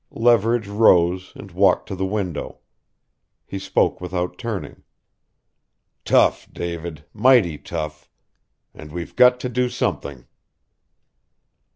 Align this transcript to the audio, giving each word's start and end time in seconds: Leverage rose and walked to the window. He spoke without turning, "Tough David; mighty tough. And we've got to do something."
Leverage 0.09 0.67
rose 0.67 1.31
and 1.35 1.51
walked 1.51 1.87
to 1.87 1.95
the 1.95 2.07
window. 2.07 2.57
He 3.45 3.59
spoke 3.59 4.01
without 4.01 4.39
turning, 4.39 4.81
"Tough 6.05 6.49
David; 6.51 7.05
mighty 7.13 7.59
tough. 7.59 8.09
And 8.73 8.91
we've 8.91 9.15
got 9.15 9.39
to 9.41 9.47
do 9.49 9.69
something." 9.69 10.25